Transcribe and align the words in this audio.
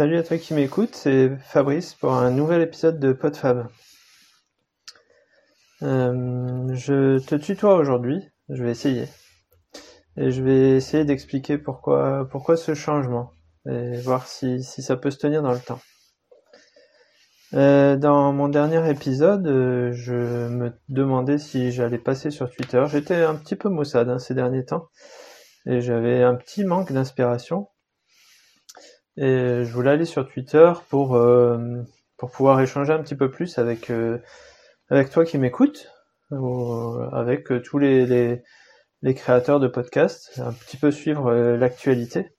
Salut 0.00 0.16
à 0.16 0.22
toi 0.22 0.38
qui 0.38 0.54
m'écoute, 0.54 0.94
c'est 0.94 1.28
Fabrice 1.44 1.92
pour 1.92 2.14
un 2.14 2.30
nouvel 2.30 2.62
épisode 2.62 2.98
de 2.98 3.12
PodFab. 3.12 3.66
Euh, 5.82 6.72
je 6.72 7.18
te 7.18 7.34
tutoie 7.34 7.74
aujourd'hui, 7.74 8.26
je 8.48 8.64
vais 8.64 8.70
essayer. 8.70 9.08
Et 10.16 10.30
je 10.30 10.42
vais 10.42 10.70
essayer 10.70 11.04
d'expliquer 11.04 11.58
pourquoi, 11.58 12.26
pourquoi 12.30 12.56
ce 12.56 12.72
changement 12.72 13.32
et 13.68 13.98
voir 13.98 14.26
si, 14.26 14.62
ça 14.62 14.96
peut 14.96 15.10
se 15.10 15.18
tenir 15.18 15.42
dans 15.42 15.52
le 15.52 15.60
temps. 15.60 15.80
Euh, 17.52 17.96
dans 17.96 18.32
mon 18.32 18.48
dernier 18.48 18.88
épisode, 18.88 19.46
euh, 19.46 19.92
je 19.92 20.48
me 20.48 20.72
demandais 20.88 21.36
si 21.36 21.72
j'allais 21.72 21.98
passer 21.98 22.30
sur 22.30 22.50
Twitter. 22.50 22.82
J'étais 22.88 23.22
un 23.22 23.34
petit 23.34 23.54
peu 23.54 23.68
maussade 23.68 24.08
hein, 24.08 24.18
ces 24.18 24.32
derniers 24.32 24.64
temps 24.64 24.88
et 25.66 25.82
j'avais 25.82 26.22
un 26.22 26.36
petit 26.36 26.64
manque 26.64 26.90
d'inspiration. 26.90 27.68
Et 29.16 29.64
je 29.64 29.72
voulais 29.72 29.90
aller 29.90 30.04
sur 30.04 30.28
Twitter 30.28 30.72
pour 30.88 31.16
euh, 31.16 31.82
pour 32.16 32.30
pouvoir 32.30 32.60
échanger 32.60 32.92
un 32.92 33.02
petit 33.02 33.16
peu 33.16 33.30
plus 33.30 33.58
avec 33.58 33.90
avec 34.90 35.10
toi 35.10 35.24
qui 35.24 35.38
m'écoutes, 35.38 35.90
avec 37.12 37.48
tous 37.62 37.78
les, 37.78 38.06
les, 38.06 38.42
les 39.02 39.14
créateurs 39.14 39.60
de 39.60 39.68
podcasts, 39.68 40.38
un 40.38 40.52
petit 40.52 40.76
peu 40.76 40.90
suivre 40.90 41.32
l'actualité. 41.32 42.34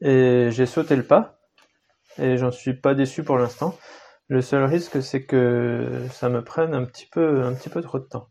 Et 0.00 0.48
j'ai 0.50 0.66
sauté 0.66 0.96
le 0.96 1.04
pas 1.04 1.38
et 2.18 2.36
j'en 2.36 2.50
suis 2.50 2.74
pas 2.74 2.94
déçu 2.94 3.24
pour 3.24 3.38
l'instant. 3.38 3.76
Le 4.28 4.40
seul 4.40 4.64
risque, 4.64 5.02
c'est 5.02 5.24
que 5.24 6.02
ça 6.10 6.28
me 6.28 6.42
prenne 6.42 6.74
un 6.74 6.84
petit 6.84 7.06
peu, 7.06 7.42
un 7.42 7.54
petit 7.54 7.68
peu 7.68 7.82
trop 7.82 7.98
de 7.98 8.04
temps. 8.04 8.28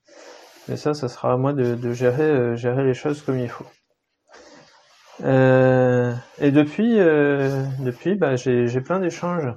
Mais 0.67 0.77
ça, 0.77 0.94
ça 0.94 1.07
sera 1.07 1.33
à 1.33 1.38
moi 1.38 1.53
de, 1.53 1.94
gérer, 1.94 2.23
euh, 2.23 2.55
gérer 2.55 2.83
les 2.83 2.94
choses 2.94 3.21
comme 3.21 3.38
il 3.38 3.49
faut. 3.49 3.66
Euh, 5.22 6.13
et 6.40 6.52
depuis, 6.52 6.99
euh, 6.99 7.63
depuis, 7.80 8.16
bah, 8.16 8.35
j'ai 8.35 8.81
plein 8.81 9.00
d'échanges. 9.00 9.53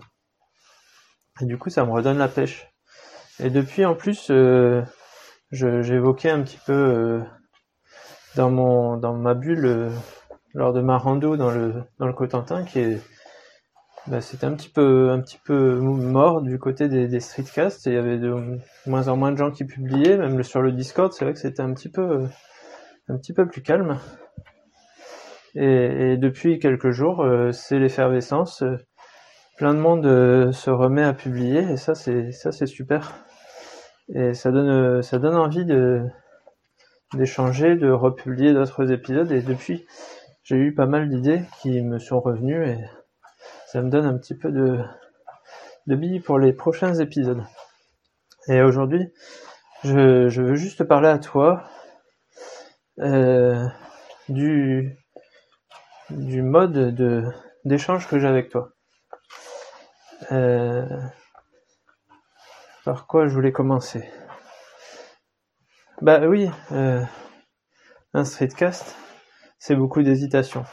Et 1.40 1.44
du 1.46 1.58
coup, 1.58 1.70
ça 1.70 1.84
me 1.84 1.90
redonne 1.90 2.18
la 2.18 2.28
pêche. 2.28 2.68
Et 3.40 3.50
depuis, 3.50 3.84
en 3.84 3.94
plus, 3.94 4.30
j'évoquais 5.50 6.30
un 6.30 6.42
petit 6.42 6.58
peu 6.66 7.22
dans 8.36 8.50
mon, 8.50 8.96
dans 8.96 9.14
ma 9.14 9.34
bulle 9.34 9.90
lors 10.54 10.72
de 10.72 10.80
ma 10.80 10.98
rando 10.98 11.36
dans 11.36 11.50
le, 11.50 11.84
dans 11.98 12.06
le 12.06 12.12
Cotentin, 12.12 12.64
qui 12.64 12.78
est 12.80 13.00
bah, 14.08 14.20
c'était 14.20 14.46
un 14.46 14.54
petit 14.54 14.68
peu 14.68 15.10
un 15.10 15.20
petit 15.20 15.38
peu 15.44 15.80
mort 15.80 16.40
du 16.40 16.60
côté 16.60 16.88
des, 16.88 17.20
streetcasts. 17.20 17.86
Il 17.86 17.94
y 17.94 17.96
avait 17.96 18.18
de 18.18 18.60
moins 18.86 19.08
en 19.08 19.16
moins 19.16 19.32
de 19.32 19.36
gens 19.36 19.50
qui 19.50 19.64
publiaient, 19.64 20.16
même 20.16 20.42
sur 20.44 20.62
le 20.62 20.70
Discord. 20.70 21.12
C'est 21.12 21.24
vrai 21.24 21.34
que 21.34 21.40
c'était 21.40 21.62
un 21.62 21.74
petit 21.74 21.88
peu 21.88 22.24
un 23.08 23.16
petit 23.18 23.32
peu 23.32 23.46
plus 23.48 23.62
calme. 23.62 23.98
Et, 25.56 26.18
depuis 26.18 26.58
quelques 26.58 26.90
jours, 26.90 27.22
euh, 27.22 27.50
c'est 27.50 27.78
l'effervescence. 27.78 28.62
Plein 29.56 29.72
de 29.72 29.78
monde 29.78 30.04
euh, 30.04 30.52
se 30.52 30.68
remet 30.68 31.02
à 31.02 31.14
publier 31.14 31.60
et 31.60 31.76
ça 31.78 31.94
c'est 31.94 32.30
ça 32.30 32.52
c'est 32.52 32.66
super. 32.66 33.24
Et 34.14 34.34
ça 34.34 34.50
donne 34.50 35.02
ça 35.02 35.18
donne 35.18 35.34
envie 35.36 35.64
de 35.64 36.02
d'échanger, 37.14 37.76
de 37.76 37.90
republier 37.90 38.52
d'autres 38.52 38.92
épisodes. 38.92 39.32
Et 39.32 39.40
depuis, 39.40 39.86
j'ai 40.42 40.56
eu 40.56 40.74
pas 40.74 40.86
mal 40.86 41.08
d'idées 41.08 41.42
qui 41.62 41.80
me 41.80 41.98
sont 41.98 42.20
revenues 42.20 42.68
et 42.68 42.78
ça 43.66 43.80
me 43.80 43.88
donne 43.88 44.04
un 44.04 44.18
petit 44.18 44.34
peu 44.34 44.50
de, 44.52 44.78
de 45.86 45.96
billes 45.96 46.20
pour 46.20 46.38
les 46.38 46.52
prochains 46.52 46.94
épisodes. 46.94 47.42
Et 48.48 48.60
aujourd'hui, 48.62 49.12
je, 49.84 50.28
je, 50.28 50.42
veux 50.42 50.54
juste 50.54 50.84
parler 50.84 51.08
à 51.08 51.18
toi 51.18 51.64
euh, 53.00 53.66
du, 54.28 54.96
du 56.10 56.42
mode 56.42 56.94
de 56.94 57.24
d'échange 57.64 58.08
que 58.08 58.18
j'ai 58.18 58.28
avec 58.28 58.48
toi. 58.48 58.70
Euh, 60.32 60.86
par 62.84 63.06
quoi 63.06 63.26
je 63.26 63.34
voulais 63.34 63.52
commencer? 63.52 64.08
Bah 66.00 66.20
oui, 66.26 66.50
euh, 66.72 67.02
un 68.14 68.24
streetcast, 68.24 68.96
c'est 69.58 69.74
beaucoup 69.74 70.02
d'hésitation. 70.02 70.64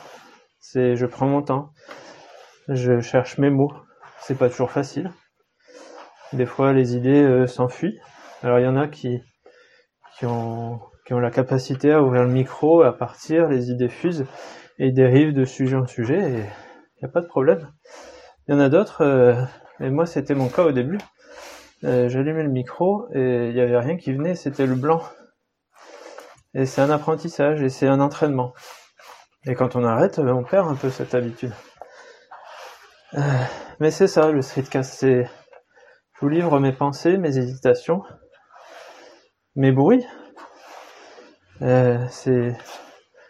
C'est 0.60 0.96
je 0.96 1.06
prends 1.06 1.28
mon 1.28 1.42
temps, 1.42 1.74
je 2.68 3.00
cherche 3.00 3.38
mes 3.38 3.50
mots. 3.50 3.74
C'est 4.20 4.38
pas 4.38 4.50
toujours 4.50 4.72
facile. 4.72 5.12
Des 6.32 6.46
fois, 6.46 6.74
les 6.74 6.96
idées 6.96 7.22
euh, 7.22 7.46
s'enfuient. 7.46 8.00
Alors, 8.42 8.60
il 8.60 8.64
y 8.64 8.68
en 8.68 8.78
a 8.78 8.88
qui, 8.88 9.22
qui, 10.18 10.26
ont, 10.26 10.80
qui 11.06 11.14
ont 11.14 11.20
la 11.20 11.30
capacité 11.30 11.92
à 11.92 12.02
ouvrir 12.02 12.24
le 12.24 12.32
micro, 12.32 12.84
à 12.84 12.98
partir, 12.98 13.50
les 13.50 13.70
idées 13.70 13.90
fusent 13.90 14.26
et 14.80 14.92
dérivent 14.92 15.34
de 15.34 15.46
sujet 15.46 15.76
en 15.76 15.88
sujet 15.88 16.20
et 16.20 16.38
il 16.38 17.04
n'y 17.04 17.06
a 17.06 17.08
pas 17.08 17.22
de 17.22 17.28
problème. 17.28 17.72
Il 18.48 18.54
y 18.54 18.58
en 18.58 18.60
a 18.60 18.70
d'autres, 18.70 19.02
euh, 19.02 19.36
et 19.80 19.90
moi, 19.90 20.06
c'était 20.06 20.36
mon 20.36 20.50
cas 20.50 20.64
au 20.64 20.72
début. 20.72 21.00
Euh, 21.84 22.08
J'allumais 22.10 22.44
le 22.44 22.50
micro 22.50 23.08
et 23.14 23.50
il 23.50 23.54
n'y 23.54 23.62
avait 23.62 23.80
rien 23.80 23.98
qui 23.98 24.14
venait, 24.14 24.36
c'était 24.36 24.66
le 24.66 24.76
blanc. 24.76 25.02
Et 26.54 26.66
c'est 26.66 26.82
un 26.82 26.90
apprentissage 26.90 27.62
et 27.62 27.70
c'est 27.70 27.88
un 27.88 28.00
entraînement. 28.00 28.54
Et 29.46 29.56
quand 29.56 29.76
on 29.76 29.84
arrête, 29.84 30.20
on 30.20 30.44
perd 30.44 30.70
un 30.70 30.76
peu 30.76 30.90
cette 30.90 31.16
habitude. 31.16 31.52
Euh, 33.16 33.22
mais 33.80 33.92
c'est 33.92 34.08
ça, 34.08 34.32
le 34.32 34.42
streetcast, 34.42 34.94
c'est... 34.94 35.24
Je 36.16 36.20
vous 36.22 36.30
livre 36.30 36.60
mes 36.60 36.72
pensées, 36.72 37.18
mes 37.18 37.38
hésitations, 37.38 38.04
mes 39.56 39.72
bruits. 39.72 40.06
Euh, 41.62 41.98
c'est... 42.10 42.56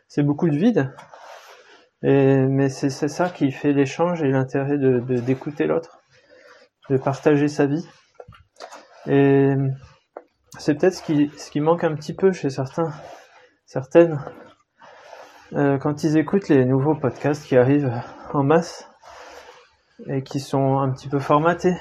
C'est 0.07 0.21
beaucoup 0.21 0.47
de 0.47 0.55
vide. 0.55 0.93
Et, 2.03 2.45
mais 2.47 2.69
c'est, 2.69 2.89
ça 2.89 3.29
qui 3.29 3.51
fait 3.51 3.71
l'échange 3.71 4.21
et 4.23 4.29
l'intérêt 4.29 4.77
de, 4.77 4.99
d'écouter 4.99 5.65
l'autre, 5.65 6.01
de 6.89 6.97
partager 6.97 7.47
sa 7.47 7.65
vie. 7.65 7.87
Et 9.07 9.53
c'est 10.59 10.75
peut-être 10.75 10.95
ce 10.95 11.01
qui, 11.01 11.31
ce 11.37 11.49
qui 11.49 11.61
manque 11.61 11.83
un 11.83 11.95
petit 11.95 12.13
peu 12.13 12.31
chez 12.31 12.49
certains, 12.49 12.91
certaines, 13.65 14.19
euh, 15.53 15.77
quand 15.77 16.03
ils 16.03 16.17
écoutent 16.17 16.49
les 16.49 16.65
nouveaux 16.65 16.95
podcasts 16.95 17.45
qui 17.45 17.55
arrivent 17.55 17.91
en 18.33 18.43
masse 18.43 18.89
et 20.07 20.23
qui 20.23 20.39
sont 20.39 20.79
un 20.79 20.91
petit 20.91 21.07
peu 21.07 21.19
formatés, 21.19 21.75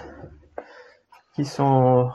qui 1.34 1.44
sont 1.44 2.10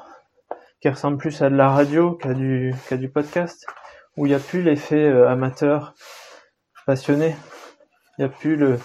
qui 0.80 0.90
ressemblent 0.90 1.18
plus 1.18 1.42
à 1.42 1.50
de 1.50 1.56
la 1.56 1.70
radio 1.70 2.14
qu'à 2.14 2.34
du 2.34 2.74
qu'à 2.88 2.98
du 2.98 3.10
podcast, 3.10 3.66
où 4.16 4.26
il 4.26 4.30
n'y 4.30 4.36
a 4.36 4.40
plus 4.40 4.62
l'effet 4.62 5.04
euh, 5.04 5.28
amateur 5.28 5.96
passionné, 6.86 7.36
il 8.18 8.26
n'y 8.26 8.26
a 8.26 8.30
plus 8.30 8.56
le 8.56 8.80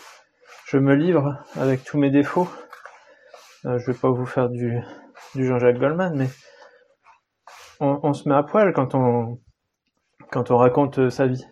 je 0.67 0.79
me 0.79 0.95
livre 0.95 1.39
avec 1.57 1.85
tous 1.85 1.99
mes 1.99 2.11
défauts. 2.11 2.49
Euh, 3.67 3.79
je 3.79 3.91
vais 3.91 3.99
pas 3.99 4.11
vous 4.11 4.25
faire 4.25 4.49
du 4.49 4.83
Jean-Jacques 5.35 5.79
Goldman, 5.79 6.17
mais 6.17 6.29
on, 7.81 8.13
se 8.13 8.29
met 8.29 8.35
à 8.35 8.43
poil 8.43 8.73
quand 8.73 8.95
on 8.95 9.41
quand 10.31 10.51
on 10.51 10.57
raconte 10.57 10.99
euh, 10.99 11.11
sa 11.11 11.27
vie. 11.27 11.45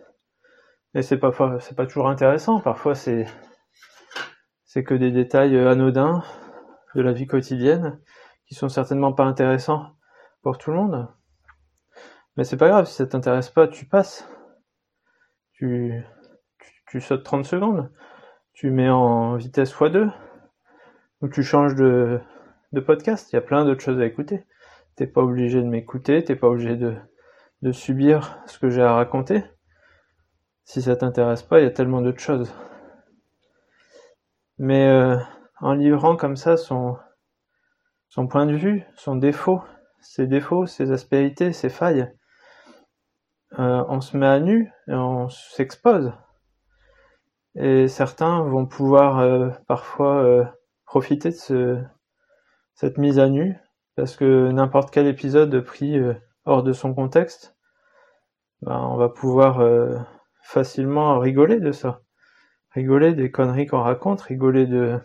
Et 0.94 1.02
c'est 1.02 1.18
pas 1.18 1.32
c'est 1.60 1.76
pas 1.76 1.86
toujours 1.86 2.08
intéressant. 2.08 2.60
Parfois 2.60 2.94
c'est 2.94 3.26
c'est 4.64 4.84
que 4.84 4.94
des 4.94 5.10
détails 5.10 5.56
euh, 5.56 5.70
anodins 5.70 6.22
de 6.94 7.02
la 7.02 7.12
vie 7.12 7.26
quotidienne 7.26 8.00
qui 8.46 8.54
sont 8.54 8.68
certainement 8.68 9.12
pas 9.12 9.24
intéressants 9.24 9.96
pour 10.42 10.58
tout 10.58 10.70
le 10.70 10.76
monde. 10.76 11.08
Mais 12.36 12.44
c'est 12.44 12.56
pas 12.56 12.68
grave, 12.68 12.86
si 12.86 12.94
ça 12.94 13.06
t'intéresse 13.06 13.50
pas, 13.50 13.68
tu 13.68 13.86
passes. 13.86 14.28
Tu, 15.52 16.02
tu, 16.90 17.00
sautes 17.00 17.24
30 17.24 17.44
secondes. 17.44 17.90
Tu 18.52 18.70
mets 18.70 18.90
en 18.90 19.36
vitesse 19.36 19.72
x2. 19.72 20.10
Ou 21.22 21.28
tu 21.28 21.42
changes 21.42 21.74
de, 21.74 22.20
podcast. 22.84 23.32
Il 23.32 23.36
y 23.36 23.38
a 23.38 23.42
plein 23.42 23.64
d'autres 23.64 23.82
choses 23.82 24.00
à 24.00 24.06
écouter. 24.06 24.44
T'es 24.96 25.06
pas 25.06 25.22
obligé 25.22 25.62
de 25.62 25.66
m'écouter, 25.66 26.24
t'es 26.24 26.36
pas 26.36 26.48
obligé 26.48 26.76
de, 26.76 27.72
subir 27.72 28.38
ce 28.46 28.58
que 28.58 28.70
j'ai 28.70 28.82
à 28.82 28.94
raconter. 28.94 29.44
Si 30.64 30.82
ça 30.82 30.96
t'intéresse 30.96 31.42
pas, 31.42 31.60
il 31.60 31.64
y 31.64 31.66
a 31.66 31.70
tellement 31.70 32.02
d'autres 32.02 32.20
choses. 32.20 32.52
Mais 34.58 34.88
euh, 34.88 35.16
en 35.60 35.74
livrant 35.74 36.16
comme 36.16 36.36
ça 36.36 36.56
son, 36.56 36.96
son 38.08 38.26
point 38.26 38.46
de 38.46 38.54
vue, 38.54 38.84
son 38.94 39.16
défaut, 39.16 39.62
ses 40.00 40.26
défauts, 40.26 40.66
ses 40.66 40.90
aspérités, 40.92 41.52
ses 41.52 41.70
failles, 41.70 42.12
euh, 43.58 43.84
on 43.88 44.00
se 44.00 44.16
met 44.16 44.26
à 44.26 44.38
nu 44.38 44.72
et 44.86 44.94
on 44.94 45.28
s'expose. 45.28 46.12
Et 47.56 47.88
certains 47.88 48.42
vont 48.42 48.66
pouvoir 48.66 49.18
euh, 49.18 49.50
parfois 49.66 50.54
profiter 50.86 51.30
de 51.30 51.34
ce, 51.34 51.82
cette 52.74 52.98
mise 52.98 53.18
à 53.18 53.28
nu, 53.28 53.56
parce 53.96 54.16
que 54.16 54.50
n'importe 54.50 54.90
quel 54.90 55.06
épisode 55.06 55.60
pris 55.60 55.98
hors 56.44 56.62
de 56.62 56.72
son 56.72 56.94
contexte, 56.94 57.56
ben, 58.62 58.78
on 58.78 58.96
va 58.96 59.08
pouvoir 59.08 59.62
facilement 60.42 61.18
rigoler 61.18 61.60
de 61.60 61.72
ça 61.72 62.00
rigoler 62.72 63.14
des 63.14 63.30
conneries 63.30 63.66
qu'on 63.66 63.82
raconte, 63.82 64.20
rigoler 64.22 64.66
de, 64.66 64.98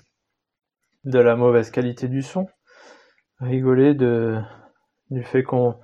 de 1.03 1.19
la 1.19 1.35
mauvaise 1.35 1.71
qualité 1.71 2.07
du 2.07 2.21
son, 2.21 2.47
rigoler 3.39 3.93
de, 3.93 4.39
du 5.09 5.23
fait 5.23 5.43
qu'on 5.43 5.79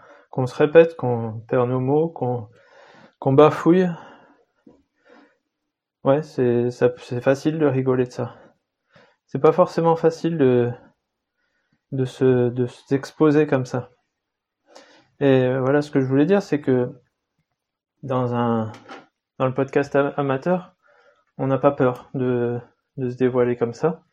se 0.45 0.55
répète, 0.55 0.95
qu'on 0.95 1.41
perd 1.47 1.69
nos 1.69 1.79
mots, 1.79 2.09
qu'on 2.09 3.33
bafouille. 3.33 3.87
Ouais, 6.03 6.21
c'est 6.23 6.69
c'est 6.71 7.21
facile 7.21 7.57
de 7.59 7.65
rigoler 7.65 8.05
de 8.05 8.11
ça. 8.11 8.35
c'est 9.27 9.39
pas 9.39 9.51
forcément 9.53 9.95
facile 9.95 10.37
de, 10.37 10.71
de 11.91 12.05
se, 12.05 12.49
de 12.49 12.65
s'exposer 12.67 13.47
comme 13.47 13.65
ça. 13.65 13.91
Et 15.19 15.57
voilà, 15.59 15.81
ce 15.81 15.91
que 15.91 16.01
je 16.01 16.05
voulais 16.05 16.25
dire, 16.25 16.41
c'est 16.41 16.61
que 16.61 16.91
dans 18.03 18.33
un, 18.35 18.71
dans 19.39 19.45
le 19.47 19.53
podcast 19.53 19.95
amateur, 19.95 20.75
on 21.37 21.47
n'a 21.47 21.57
pas 21.59 21.71
peur 21.71 22.09
de, 22.13 22.59
de 22.97 23.09
se 23.09 23.17
dévoiler 23.17 23.55
comme 23.57 23.73
ça. 23.73 24.03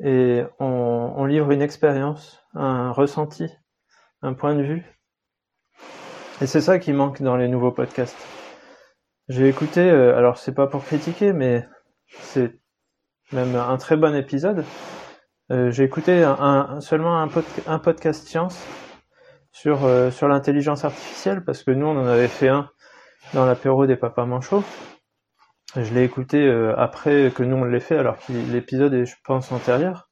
Et 0.00 0.44
on, 0.60 1.14
on 1.16 1.24
livre 1.26 1.50
une 1.52 1.62
expérience, 1.62 2.42
un 2.54 2.92
ressenti, 2.92 3.48
un 4.22 4.34
point 4.34 4.54
de 4.54 4.62
vue. 4.62 4.84
Et 6.42 6.46
c'est 6.46 6.60
ça 6.60 6.78
qui 6.78 6.92
manque 6.92 7.22
dans 7.22 7.36
les 7.36 7.48
nouveaux 7.48 7.72
podcasts. 7.72 8.41
J'ai 9.28 9.48
écouté, 9.48 9.80
euh, 9.80 10.16
alors 10.16 10.38
c'est 10.38 10.54
pas 10.54 10.66
pour 10.66 10.84
critiquer, 10.84 11.32
mais 11.32 11.66
c'est 12.20 12.58
même 13.32 13.56
un 13.56 13.76
très 13.78 13.96
bon 13.96 14.14
épisode. 14.14 14.64
Euh, 15.50 15.70
j'ai 15.70 15.84
écouté 15.84 16.22
un, 16.22 16.80
seulement 16.80 17.20
un, 17.20 17.28
un, 17.66 17.78
podcast 17.78 18.26
science 18.26 18.64
sur, 19.50 19.84
euh, 19.84 20.10
sur 20.10 20.28
l'intelligence 20.28 20.84
artificielle 20.84 21.44
parce 21.44 21.62
que 21.62 21.70
nous 21.70 21.86
on 21.86 21.98
en 21.98 22.06
avait 22.06 22.28
fait 22.28 22.48
un 22.48 22.70
dans 23.34 23.44
l'apéro 23.44 23.86
des 23.86 23.96
papas 23.96 24.24
manchots. 24.24 24.64
Je 25.76 25.92
l'ai 25.92 26.04
écouté 26.04 26.46
euh, 26.46 26.74
après 26.78 27.32
que 27.34 27.42
nous 27.42 27.56
on 27.56 27.64
l'ait 27.64 27.80
fait 27.80 27.98
alors 27.98 28.18
que 28.18 28.32
l'épisode 28.32 28.94
est 28.94 29.04
je 29.04 29.16
pense 29.24 29.52
antérieur. 29.52 30.10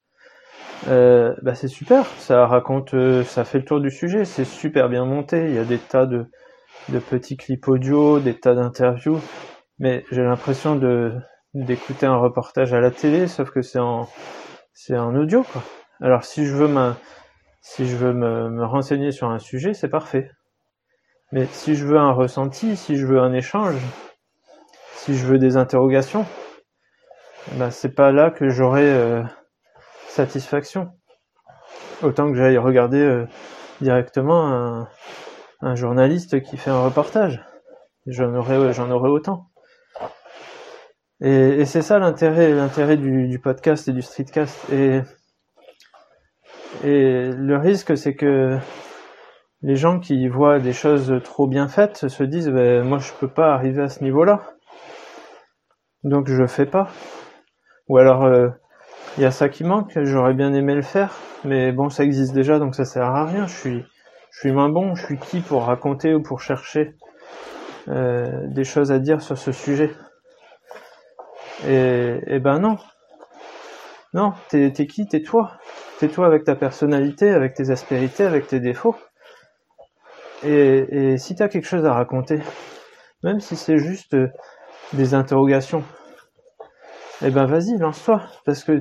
bah 0.87 1.55
c'est 1.55 1.69
super, 1.69 2.07
ça 2.19 2.47
raconte, 2.47 2.95
ça 3.25 3.45
fait 3.45 3.59
le 3.59 3.65
tour 3.65 3.81
du 3.81 3.91
sujet, 3.91 4.25
c'est 4.25 4.45
super 4.45 4.89
bien 4.89 5.05
monté, 5.05 5.47
il 5.47 5.55
y 5.55 5.59
a 5.59 5.65
des 5.65 5.79
tas 5.79 6.07
de, 6.07 6.27
de 6.88 6.99
petits 6.99 7.37
clips 7.37 7.69
audio, 7.69 8.21
des 8.21 8.38
tas 8.38 8.55
d'interviews, 8.55 9.21
mais 9.79 10.05
j'ai 10.11 10.23
l'impression 10.23 10.77
de 10.77 11.15
d'écouter 11.53 12.06
un 12.06 12.17
reportage 12.17 12.73
à 12.73 12.81
la 12.81 12.91
télé, 12.93 13.27
sauf 13.27 13.50
que 13.50 13.61
c'est 13.62 13.79
en 13.79 14.06
audio 14.91 15.43
quoi. 15.43 15.62
Alors 16.00 16.25
si 16.25 16.47
je 16.47 16.55
veux 16.55 16.69
me 16.69 18.65
renseigner 18.65 19.11
sur 19.12 19.29
un 19.29 19.38
sujet, 19.38 19.75
c'est 19.75 19.88
parfait. 19.88 20.31
Mais 21.32 21.47
si 21.47 21.77
je 21.77 21.87
veux 21.87 21.99
un 21.99 22.12
ressenti, 22.12 22.77
si 22.77 22.97
je 22.97 23.06
veux 23.06 23.21
un 23.21 23.33
échange, 23.33 23.76
si 24.97 25.17
je 25.17 25.26
veux 25.26 25.38
des 25.38 25.56
interrogations, 25.56 26.26
bah 27.53 27.71
c'est 27.71 27.94
pas 27.94 28.11
là 28.11 28.31
que 28.31 28.49
j'aurai 28.49 28.85
euh, 28.85 29.23
satisfaction. 30.09 30.91
Autant 32.03 32.31
que 32.31 32.37
j'aille 32.37 32.59
regarder 32.59 33.00
euh, 33.00 33.26
directement 33.81 34.87
un, 35.61 35.75
journaliste 35.75 36.43
qui 36.43 36.57
fait 36.57 36.71
un 36.71 36.83
reportage. 36.83 37.45
J'en 38.07 38.35
aurais 38.35 38.73
j'en 38.73 38.91
aurais 38.91 39.11
autant. 39.11 39.51
Et, 41.21 41.67
c'est 41.67 41.83
ça 41.83 41.99
l'intérêt, 41.99 42.53
l'intérêt 42.55 42.97
du, 42.97 43.39
podcast 43.39 43.89
et 43.89 43.93
du 43.93 44.03
streetcast. 44.03 44.71
Et, 44.73 45.03
le 46.83 47.57
risque, 47.57 47.97
c'est 47.97 48.15
que 48.15 48.59
les 49.62 49.77
gens 49.77 49.99
qui 49.99 50.29
voient 50.29 50.59
des 50.59 50.73
choses 50.73 51.21
trop 51.23 51.47
bien 51.47 51.69
faites 51.69 52.09
se 52.09 52.23
disent 52.23 52.49
ben, 52.49 52.83
moi 52.83 52.99
je 52.99 53.12
peux 53.12 53.29
pas 53.29 53.53
arriver 53.53 53.83
à 53.83 53.89
ce 53.89 54.03
niveau-là, 54.03 54.41
donc 56.03 56.29
je 56.29 56.47
fais 56.47 56.67
pas. 56.67 56.89
Ou 57.89 57.99
alors 57.99 58.27
il 58.29 58.33
euh, 58.33 58.51
y 59.19 59.25
a 59.25 59.31
ça 59.31 59.49
qui 59.49 59.65
manque, 59.65 59.99
j'aurais 60.03 60.35
bien 60.35 60.55
aimé 60.55 60.75
le 60.75 60.83
faire, 60.83 61.15
mais 61.45 61.73
bon 61.73 61.91
ça 61.91 62.05
existe 62.05 62.33
déjà 62.33 62.59
donc 62.59 62.75
ça 62.75 62.85
sert 62.85 63.05
à 63.05 63.27
rien. 63.27 63.47
Je 63.47 63.55
suis 63.55 63.85
je 64.31 64.41
suis 64.41 64.53
moins 64.53 64.69
bon, 64.69 64.94
je 64.94 65.05
suis 65.05 65.19
qui 65.19 65.41
pour 65.41 65.65
raconter 65.65 66.15
ou 66.15 66.23
pour 66.23 66.41
chercher 66.41 66.94
euh, 67.88 68.47
des 68.47 68.65
choses 68.65 68.93
à 68.93 68.99
dire 68.99 69.21
sur 69.21 69.37
ce 69.37 69.53
sujet? 69.53 69.94
Et, 71.67 72.19
et 72.27 72.38
ben 72.38 72.59
non. 72.59 72.79
Non, 74.15 74.32
t'es 74.49 74.73
qui? 74.73 75.06
T'es 75.06 75.23
toi. 75.23 75.53
T'es 75.99 76.09
toi 76.09 76.27
avec 76.27 76.44
ta 76.44 76.56
personnalité, 76.56 77.31
avec 77.31 77.55
tes 77.55 77.71
aspérités, 77.71 78.25
avec 78.25 78.47
tes 78.47 78.61
défauts. 78.61 78.97
Et, 80.43 81.12
et 81.12 81.19
si 81.19 81.35
t'as 81.35 81.49
quelque 81.49 81.67
chose 81.67 81.85
à 81.85 81.93
raconter, 81.93 82.41
même 83.23 83.41
si 83.41 83.56
c'est 83.56 83.76
juste 83.76 84.15
euh, 84.15 84.29
des 84.94 85.12
interrogations, 85.15 85.85
eh 87.23 87.31
ben 87.31 87.44
vas-y, 87.44 87.76
lance-toi. 87.76 88.23
Parce 88.47 88.65
que 88.65 88.81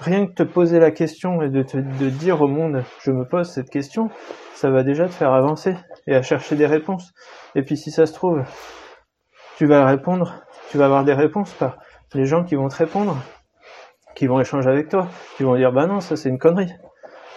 rien 0.00 0.26
que 0.26 0.32
te 0.32 0.42
poser 0.42 0.78
la 0.78 0.90
question 0.90 1.42
et 1.42 1.48
de 1.48 1.62
te 1.62 1.76
de 1.76 2.08
dire 2.08 2.42
au 2.42 2.48
monde 2.48 2.82
je 3.00 3.10
me 3.10 3.24
pose 3.24 3.50
cette 3.50 3.70
question, 3.70 4.10
ça 4.54 4.70
va 4.70 4.82
déjà 4.82 5.06
te 5.06 5.12
faire 5.12 5.32
avancer 5.32 5.76
et 6.06 6.14
à 6.14 6.22
chercher 6.22 6.56
des 6.56 6.66
réponses. 6.66 7.12
Et 7.54 7.62
puis 7.62 7.76
si 7.76 7.90
ça 7.90 8.06
se 8.06 8.12
trouve, 8.12 8.42
tu 9.56 9.66
vas 9.66 9.86
répondre, 9.86 10.42
tu 10.70 10.78
vas 10.78 10.86
avoir 10.86 11.04
des 11.04 11.14
réponses 11.14 11.52
par 11.52 11.78
les 12.14 12.26
gens 12.26 12.44
qui 12.44 12.54
vont 12.54 12.68
te 12.68 12.76
répondre, 12.76 13.16
qui 14.14 14.26
vont 14.26 14.40
échanger 14.40 14.68
avec 14.68 14.88
toi, 14.88 15.08
qui 15.36 15.42
vont 15.42 15.56
dire 15.56 15.72
bah 15.72 15.86
non 15.86 16.00
ça 16.00 16.16
c'est 16.16 16.28
une 16.28 16.38
connerie, 16.38 16.72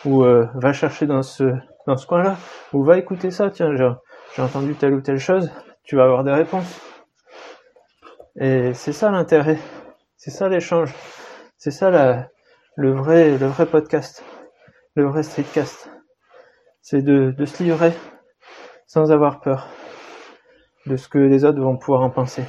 ou 0.06 0.24
euh, 0.24 0.48
va 0.56 0.74
chercher 0.74 1.06
dans 1.06 1.22
ce 1.22 1.44
dans 1.86 1.96
ce 1.96 2.06
coin-là, 2.06 2.36
ou 2.74 2.84
va 2.84 2.98
écouter 2.98 3.32
ça, 3.32 3.50
tiens 3.50 3.74
j'ai 3.76 4.42
entendu 4.42 4.76
telle 4.76 4.94
ou 4.94 5.02
telle 5.02 5.20
chose, 5.20 5.52
tu 5.84 5.96
vas 5.96 6.04
avoir 6.04 6.24
des 6.24 6.34
réponses. 6.34 6.82
Et 8.40 8.74
c'est 8.74 8.92
ça 8.92 9.10
l'intérêt, 9.10 9.58
c'est 10.16 10.30
ça 10.30 10.50
l'échange, 10.50 10.94
c'est 11.58 11.72
ça 11.72 11.90
la, 11.90 12.28
le 12.78 12.94
vrai 12.94 13.40
le 13.40 13.48
vrai 13.48 13.66
podcast, 13.66 14.24
le 14.96 15.06
vrai 15.06 15.24
streetcast, 15.24 15.90
c'est 16.84 17.02
de, 17.02 17.34
se 17.44 17.64
livrer 17.64 17.92
sans 18.86 19.12
avoir 19.12 19.42
peur 19.42 19.68
de 20.86 20.96
ce 20.96 21.10
que 21.10 21.18
les 21.18 21.44
autres 21.44 21.60
vont 21.60 21.76
pouvoir 21.76 22.04
en 22.04 22.12
penser. 22.12 22.44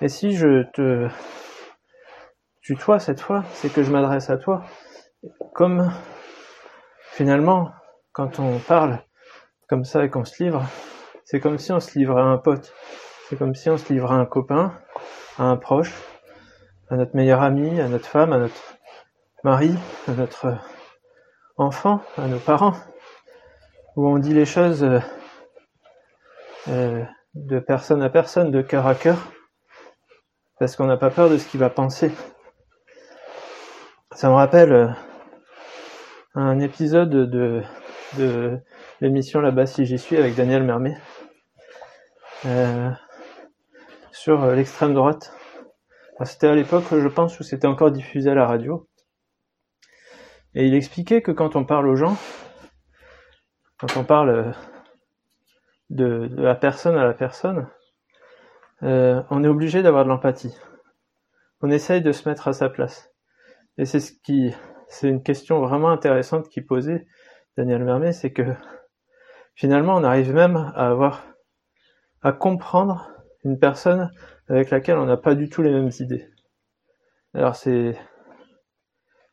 Et 0.00 0.08
si 0.08 0.32
je 0.32 0.62
te 0.72 1.08
tutoie 2.62 2.98
cette 2.98 3.20
fois, 3.20 3.44
c'est 3.52 3.70
que 3.70 3.82
je 3.82 3.92
m'adresse 3.92 4.30
à 4.30 4.38
toi. 4.38 4.64
Comme 5.52 5.92
finalement, 7.12 7.72
quand 8.12 8.40
on 8.40 8.58
parle 8.58 9.00
comme 9.68 9.84
ça 9.84 10.02
et 10.02 10.08
qu'on 10.08 10.24
se 10.24 10.42
livre, 10.42 10.64
c'est 11.24 11.40
comme 11.40 11.58
si 11.58 11.72
on 11.72 11.80
se 11.80 11.98
livrait 11.98 12.22
à 12.22 12.24
un 12.24 12.38
pote. 12.38 12.72
C'est 13.28 13.36
comme 13.36 13.54
si 13.54 13.68
on 13.68 13.76
se 13.76 13.92
livrait 13.92 14.14
à 14.14 14.18
un 14.18 14.24
copain, 14.24 14.72
à 15.36 15.44
un 15.44 15.58
proche, 15.58 15.94
à 16.88 16.96
notre 16.96 17.14
meilleur 17.14 17.42
ami, 17.42 17.82
à 17.82 17.88
notre 17.88 18.06
femme, 18.06 18.32
à 18.32 18.38
notre 18.38 18.75
mari, 19.46 19.72
à 20.08 20.10
notre 20.10 20.58
enfant, 21.56 22.02
à 22.18 22.26
nos 22.26 22.40
parents, 22.40 22.74
où 23.94 24.04
on 24.04 24.18
dit 24.18 24.34
les 24.34 24.44
choses 24.44 24.82
euh, 24.82 24.98
euh 26.66 27.04
de 27.34 27.60
personne 27.60 28.02
à 28.02 28.10
personne, 28.10 28.50
de 28.50 28.60
cœur 28.60 28.88
à 28.88 28.96
cœur, 28.96 29.18
parce 30.58 30.74
qu'on 30.74 30.86
n'a 30.86 30.96
pas 30.96 31.10
peur 31.10 31.30
de 31.30 31.38
ce 31.38 31.46
qu'il 31.46 31.60
va 31.60 31.70
penser. 31.70 32.10
Ça 34.16 34.30
me 34.30 34.34
rappelle 34.34 34.72
euh, 34.72 34.88
un 36.34 36.58
épisode 36.58 37.10
de, 37.10 37.62
l'émission 39.00 39.40
Là-bas 39.40 39.66
si 39.66 39.86
j'y 39.86 39.98
suis 39.98 40.16
avec 40.16 40.34
Daniel 40.34 40.64
Mermet 40.64 40.98
sur 44.10 44.44
l'extrême 44.46 44.92
droite. 44.92 45.32
C'était 46.24 46.48
à 46.48 46.54
l'époque, 46.56 46.86
je 46.90 47.08
pense, 47.08 47.38
où 47.38 47.44
c'était 47.44 47.68
encore 47.68 47.92
diffusé 47.92 48.30
à 48.30 48.34
la 48.34 48.46
radio. 48.46 48.88
Et 50.56 50.66
il 50.66 50.74
expliquait 50.74 51.20
que 51.20 51.32
quand 51.32 51.54
on 51.54 51.66
parle 51.66 51.86
aux 51.86 51.96
gens, 51.96 52.16
quand 53.78 53.98
on 53.98 54.04
parle 54.04 54.54
de, 55.90 56.28
de 56.28 56.42
la 56.42 56.54
personne 56.54 56.96
à 56.96 57.04
la 57.04 57.12
personne, 57.12 57.68
euh, 58.82 59.22
on 59.28 59.44
est 59.44 59.48
obligé 59.48 59.82
d'avoir 59.82 60.04
de 60.04 60.08
l'empathie. 60.08 60.56
On 61.60 61.70
essaye 61.70 62.00
de 62.00 62.10
se 62.10 62.26
mettre 62.26 62.48
à 62.48 62.54
sa 62.54 62.70
place. 62.70 63.12
Et 63.76 63.84
c'est 63.84 64.00
ce 64.00 64.12
qui, 64.12 64.54
c'est 64.88 65.10
une 65.10 65.22
question 65.22 65.60
vraiment 65.60 65.90
intéressante 65.90 66.48
qui 66.48 66.62
posait 66.62 67.06
Daniel 67.58 67.84
Mermet, 67.84 68.12
c'est 68.12 68.32
que 68.32 68.54
finalement 69.54 69.94
on 69.94 70.04
arrive 70.04 70.32
même 70.32 70.56
à 70.56 70.88
avoir, 70.88 71.26
à 72.22 72.32
comprendre 72.32 73.10
une 73.44 73.58
personne 73.58 74.10
avec 74.48 74.70
laquelle 74.70 74.96
on 74.96 75.04
n'a 75.04 75.18
pas 75.18 75.34
du 75.34 75.50
tout 75.50 75.60
les 75.60 75.70
mêmes 75.72 75.90
idées. 76.00 76.30
Alors 77.34 77.56
c'est, 77.56 77.94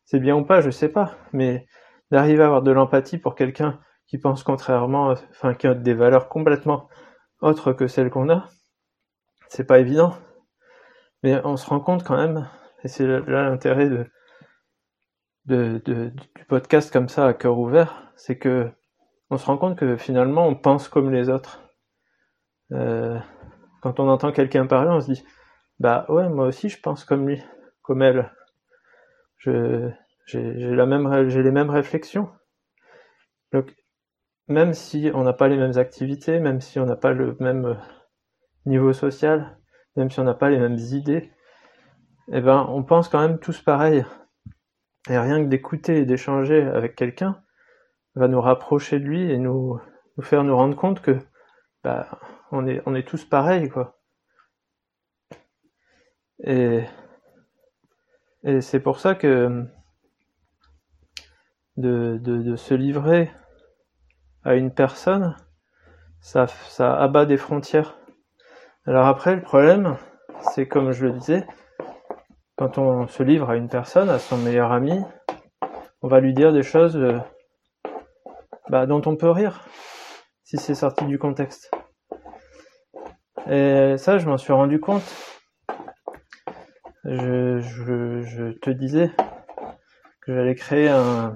c'est 0.06 0.20
bien 0.20 0.36
ou 0.36 0.46
pas, 0.46 0.62
je 0.62 0.70
sais 0.70 0.90
pas, 0.90 1.16
mais 1.32 1.66
d'arriver 2.12 2.44
à 2.44 2.48
avoir 2.48 2.62
de 2.62 2.72
l'empathie 2.72 3.18
pour 3.18 3.36
quelqu'un 3.36 3.80
qui 4.08 4.18
pense 4.18 4.44
contrairement, 4.44 5.14
enfin 5.32 5.54
qui 5.54 5.68
a 5.68 5.74
des 5.74 5.94
valeurs 5.94 6.30
complètement 6.30 6.88
autres 7.42 7.74
que 7.74 7.88
celles 7.88 8.10
qu'on 8.10 8.30
a, 8.30 8.48
c'est 9.50 9.66
pas 9.66 9.80
évident. 9.80 10.16
Mais 11.24 11.42
on 11.46 11.58
se 11.58 11.68
rend 11.68 11.80
compte 11.80 12.04
quand 12.04 12.18
même, 12.18 12.50
et 12.84 12.88
c'est 12.88 13.08
là 13.08 13.50
l'intérêt 13.50 13.90
de, 13.90 14.10
de, 15.46 15.82
du 15.86 16.46
podcast 16.48 16.92
comme 16.92 17.10
ça 17.10 17.28
à 17.28 17.34
cœur 17.34 17.58
ouvert, 17.58 18.12
c'est 18.16 18.38
que 18.38 18.70
on 19.30 19.38
se 19.38 19.46
rend 19.46 19.58
compte 19.58 19.78
que 19.78 19.98
finalement 19.98 20.48
on 20.48 20.56
pense 20.56 20.88
comme 20.88 21.12
les 21.12 21.30
autres. 21.30 21.62
Euh, 22.72 23.20
quand 23.82 24.00
on 24.00 24.10
entend 24.10 24.32
quelqu'un 24.32 24.68
parler, 24.68 24.92
on 24.92 25.02
se 25.02 25.12
dit 25.12 25.24
bah 25.80 26.06
ouais 26.10 26.30
moi 26.30 26.48
aussi 26.48 26.70
je 26.70 26.80
pense 26.80 27.04
comme 27.04 27.28
lui, 27.28 27.42
comme 27.82 28.02
elle. 28.02 28.32
J'ai 29.46 30.86
même 30.86 31.12
les 31.12 31.52
mêmes 31.52 31.70
réflexions. 31.70 32.30
Donc 33.52 33.76
même 34.48 34.74
si 34.74 35.12
on 35.14 35.24
n'a 35.24 35.34
pas 35.34 35.48
les 35.48 35.58
mêmes 35.58 35.78
activités, 35.78 36.40
même 36.40 36.62
si 36.62 36.80
on 36.80 36.86
n'a 36.86 36.96
pas 36.96 37.12
le 37.12 37.36
même 37.40 37.80
niveau 38.66 38.94
social, 38.94 39.58
même 39.96 40.10
si 40.10 40.20
on 40.20 40.24
n'a 40.24 40.34
pas 40.34 40.50
les 40.50 40.60
mêmes 40.60 40.78
idées, 40.78 41.32
eh 42.32 42.42
ben, 42.42 42.66
on 42.70 42.84
pense 42.84 43.10
quand 43.10 43.22
même 43.22 43.40
tous 43.40 43.62
pareil. 43.62 44.06
Et 45.10 45.18
rien 45.18 45.44
que 45.44 45.50
d'écouter 45.50 45.98
et 45.98 46.06
d'échanger 46.06 46.62
avec 46.64 46.96
quelqu'un 46.96 47.42
va 48.16 48.28
nous 48.28 48.40
rapprocher 48.42 49.00
de 49.00 49.06
lui 49.06 49.32
et 49.32 49.38
nous, 49.38 49.80
nous 50.18 50.24
faire 50.24 50.44
nous 50.44 50.56
rendre 50.56 50.78
compte 50.78 51.02
que 51.02 51.20
bah, 51.84 52.20
on 52.52 52.66
est, 52.68 52.82
on 52.86 52.96
est 52.96 53.08
tous 53.08 53.26
pareils, 53.26 53.70
quoi. 53.70 54.00
Et, 56.46 56.84
et 58.44 58.62
c'est 58.62 58.80
pour 58.80 59.00
ça 59.00 59.16
que 59.16 59.66
de, 61.78 62.20
de, 62.22 62.56
se 62.56 62.74
livrer 62.74 63.32
à 64.44 64.56
une 64.56 64.72
personne, 64.72 65.36
ça, 66.20 66.48
ça 66.48 66.96
abat 66.96 67.26
des 67.26 67.38
frontières. 67.38 67.98
Alors 68.86 69.08
après, 69.08 69.36
le 69.36 69.42
problème, 69.42 69.98
c'est 70.54 70.68
comme 70.68 70.92
je 70.92 71.06
le 71.06 71.14
disais, 71.14 71.48
quand 72.58 72.78
on 72.78 73.08
se 73.08 73.24
livre 73.24 73.50
à 73.50 73.56
une 73.56 73.70
personne, 73.70 74.10
à 74.10 74.20
son 74.20 74.38
meilleur 74.38 74.72
ami, 74.72 75.02
on 76.02 76.08
va 76.08 76.20
lui 76.20 76.34
dire 76.34 76.52
des 76.52 76.64
choses 76.64 76.98
euh, 76.98 77.18
bah, 78.70 78.86
dont 78.86 79.02
on 79.06 79.16
peut 79.16 79.32
rire 79.32 79.66
si 80.44 80.58
c'est 80.58 80.76
sorti 80.76 81.06
du 81.06 81.18
contexte. 81.18 81.72
Et 83.50 83.96
ça, 83.98 84.18
je 84.18 84.28
m'en 84.28 84.38
suis 84.38 84.54
rendu 84.54 84.80
compte. 84.80 85.33
Je, 87.06 87.60
je, 87.60 88.52
te 88.60 88.70
disais 88.70 89.12
que 90.22 90.34
j'allais 90.34 90.56
créer 90.56 90.88
un, 90.88 91.36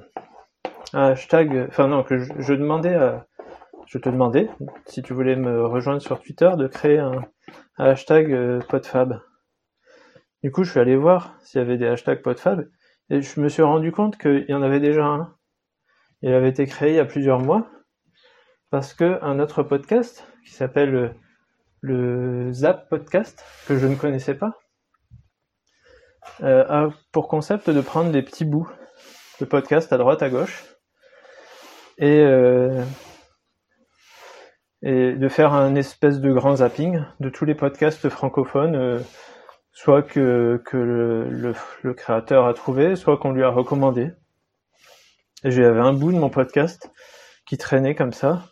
hashtag, 0.93 1.67
enfin 1.67 1.89
non, 1.89 2.03
que 2.03 2.17
je, 2.17 2.53
demandais 2.53 2.95
à, 2.95 3.27
je 3.85 3.97
te 3.97 4.07
demandais, 4.07 4.49
si 4.85 5.01
tu 5.01 5.13
voulais 5.13 5.35
me 5.35 5.65
rejoindre 5.65 6.01
sur 6.01 6.21
Twitter, 6.21 6.49
de 6.57 6.67
créer 6.67 6.99
un, 6.99 7.25
hashtag 7.77 8.31
euh, 8.31 8.59
PodFab. 8.69 9.21
Du 10.41 10.51
coup, 10.51 10.63
je 10.63 10.71
suis 10.71 10.79
allé 10.79 10.95
voir 10.95 11.35
s'il 11.41 11.59
y 11.59 11.63
avait 11.63 11.77
des 11.77 11.87
hashtags 11.87 12.21
PodFab 12.21 12.69
et 13.09 13.21
je 13.21 13.39
me 13.41 13.49
suis 13.49 13.61
rendu 13.61 13.91
compte 13.91 14.17
qu'il 14.17 14.45
y 14.47 14.53
en 14.53 14.61
avait 14.61 14.79
déjà 14.79 15.05
un. 15.05 15.35
Il 16.21 16.33
avait 16.33 16.49
été 16.49 16.65
créé 16.65 16.91
il 16.91 16.95
y 16.95 16.99
a 16.99 17.05
plusieurs 17.05 17.39
mois 17.39 17.67
parce 18.69 18.93
que 18.93 19.19
un 19.21 19.39
autre 19.39 19.63
podcast 19.63 20.25
qui 20.45 20.53
s'appelle 20.53 21.15
le 21.81 22.53
Zap 22.53 22.89
Podcast 22.89 23.43
que 23.67 23.77
je 23.77 23.85
ne 23.85 23.95
connaissais 23.95 24.35
pas 24.35 24.57
euh, 26.43 26.65
a 26.67 26.89
pour 27.11 27.27
concept 27.27 27.69
de 27.69 27.81
prendre 27.81 28.11
des 28.11 28.21
petits 28.21 28.45
bouts 28.45 28.69
de 29.39 29.45
podcast 29.45 29.91
à 29.91 29.97
droite 29.97 30.21
à 30.21 30.29
gauche 30.29 30.65
et 31.97 32.19
euh, 32.19 32.83
de 34.83 35.27
faire 35.29 35.53
un 35.53 35.75
espèce 35.75 36.19
de 36.19 36.31
grand 36.31 36.57
zapping 36.57 37.03
de 37.19 37.29
tous 37.29 37.45
les 37.45 37.55
podcasts 37.55 38.09
francophones, 38.09 38.75
euh, 38.75 38.99
soit 39.71 40.03
que, 40.03 40.61
que 40.65 40.77
le, 40.77 41.53
le, 41.81 41.93
créateur 41.93 42.45
a 42.45 42.53
trouvé, 42.53 42.95
soit 42.95 43.17
qu'on 43.17 43.31
lui 43.31 43.43
a 43.43 43.49
recommandé. 43.49 44.11
Et 45.43 45.51
j'avais 45.51 45.79
un 45.79 45.93
bout 45.93 46.11
de 46.11 46.19
mon 46.19 46.29
podcast 46.29 46.91
qui 47.45 47.57
traînait 47.57 47.95
comme 47.95 48.13
ça. 48.13 48.43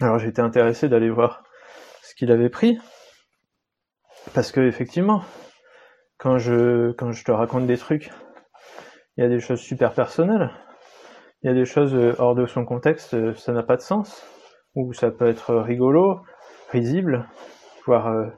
Alors 0.00 0.18
j'étais 0.18 0.42
intéressé 0.42 0.88
d'aller 0.88 1.10
voir 1.10 1.42
ce 2.02 2.14
qu'il 2.14 2.30
avait 2.30 2.50
pris. 2.50 2.78
Parce 4.34 4.52
que 4.52 4.60
effectivement, 4.60 5.24
quand 6.22 6.38
je, 6.38 6.92
quand 6.92 7.10
je 7.10 7.24
te 7.24 7.32
raconte 7.32 7.66
des 7.66 7.76
trucs, 7.76 8.12
il 9.16 9.24
y 9.24 9.26
a 9.26 9.28
des 9.28 9.40
choses 9.40 9.58
super 9.58 9.92
personnelles. 9.92 10.52
Il 11.42 11.48
y 11.48 11.50
a 11.50 11.54
des 11.54 11.64
choses 11.64 11.92
euh, 11.96 12.14
hors 12.18 12.36
de 12.36 12.46
son 12.46 12.64
contexte, 12.64 13.14
euh, 13.14 13.34
ça 13.34 13.52
n'a 13.52 13.64
pas 13.64 13.76
de 13.76 13.82
sens 13.82 14.24
ou 14.76 14.92
ça 14.92 15.10
peut 15.10 15.26
être 15.26 15.56
rigolo, 15.56 16.20
risible, 16.70 17.28
voire, 17.86 18.06
euh, 18.06 18.28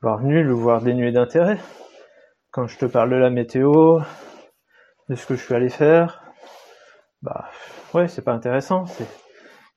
voire 0.00 0.22
nul, 0.22 0.50
voire 0.50 0.80
dénué 0.80 1.12
d'intérêt. 1.12 1.58
Quand 2.50 2.66
je 2.68 2.78
te 2.78 2.86
parle 2.86 3.10
de 3.10 3.16
la 3.16 3.28
météo, 3.28 4.00
de 5.10 5.14
ce 5.14 5.26
que 5.26 5.36
je 5.36 5.44
suis 5.44 5.54
allé 5.54 5.68
faire, 5.68 6.22
bah 7.20 7.50
ouais, 7.92 8.08
c'est 8.08 8.24
pas 8.24 8.32
intéressant. 8.32 8.86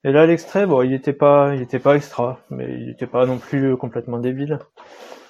Et 0.05 0.13
là, 0.13 0.25
l'extrait, 0.25 0.65
bon, 0.65 0.81
il 0.81 0.93
était 0.93 1.12
pas, 1.12 1.53
il 1.53 1.62
était 1.62 1.79
pas 1.79 1.98
extra, 1.98 2.39
mais 2.50 2.67
il 2.69 2.89
était 2.89 3.05
pas 3.05 3.25
non 3.25 3.38
plus 3.38 3.75
complètement 3.75 4.19
débile. 4.19 4.60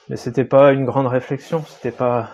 Mais 0.09 0.15
c'était 0.15 0.45
pas 0.45 0.71
une 0.71 0.85
grande 0.85 1.07
réflexion, 1.07 1.63
c'était 1.63 1.91
pas, 1.91 2.29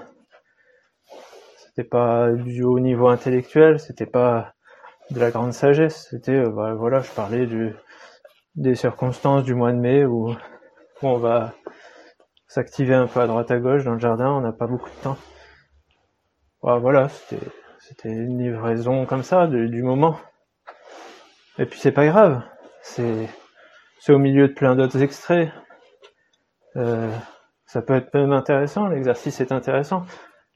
c'était 1.57 1.87
pas 1.87 2.31
du 2.31 2.63
haut 2.63 2.79
niveau 2.79 3.07
intellectuel, 3.07 3.79
c'était 3.79 4.05
pas 4.05 4.53
de 5.09 5.19
la 5.19 5.31
grande 5.31 5.53
sagesse, 5.53 6.07
c'était, 6.09 6.35
euh, 6.35 6.49
bah, 6.49 6.75
voilà, 6.75 7.01
je 7.01 7.11
parlais 7.11 7.45
du, 7.47 7.73
des 8.55 8.75
circonstances 8.75 9.43
du 9.43 9.55
mois 9.55 9.71
de 9.71 9.77
mai 9.77 10.05
où, 10.05 10.35
on 11.01 11.17
va 11.17 11.53
s'activer 12.47 12.93
un 12.93 13.07
peu 13.07 13.19
à 13.19 13.27
droite 13.27 13.51
à 13.51 13.57
gauche 13.57 13.83
dans 13.83 13.93
le 13.93 13.99
jardin, 13.99 14.31
on 14.31 14.41
n'a 14.41 14.53
pas 14.53 14.67
beaucoup 14.67 14.89
de 14.89 15.03
temps. 15.03 15.17
voilà, 16.61 17.09
c'était, 17.09 17.45
c'était 17.79 18.09
une 18.09 18.37
livraison 18.37 19.05
comme 19.05 19.23
ça 19.23 19.47
du 19.47 19.83
moment. 19.83 20.17
Et 21.59 21.65
puis 21.65 21.79
c'est 21.79 21.91
pas 21.91 22.05
grave, 22.05 22.41
c'est, 22.81 23.27
c'est 23.99 24.13
au 24.13 24.17
milieu 24.17 24.47
de 24.47 24.53
plein 24.53 24.75
d'autres 24.75 25.01
extraits. 25.01 25.51
Euh, 26.75 27.11
ça 27.73 27.81
peut 27.81 27.95
être 27.95 28.13
même 28.13 28.33
intéressant, 28.33 28.85
l'exercice 28.85 29.41
est 29.41 29.51
intéressant. 29.51 30.05